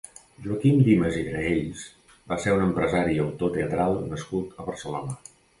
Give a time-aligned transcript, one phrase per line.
[0.45, 1.83] Joaquim Dimas i Graells
[2.33, 5.17] va ser un empresari i autor teatral nascut a Barcelona.